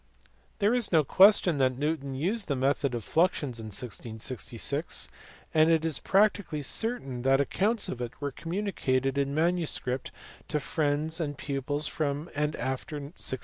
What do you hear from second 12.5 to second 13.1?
after